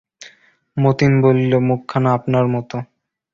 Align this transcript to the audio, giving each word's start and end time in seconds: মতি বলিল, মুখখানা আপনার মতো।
মতি 0.77 1.05
বলিল, 1.21 1.53
মুখখানা 1.67 2.09
আপনার 2.13 2.45
মতো। 2.47 2.77